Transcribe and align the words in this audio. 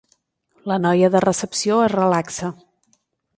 La 0.71 0.77
noia 0.85 1.09
de 1.17 1.21
recepció 1.25 1.77
es 1.89 1.93
relaxa. 1.95 2.51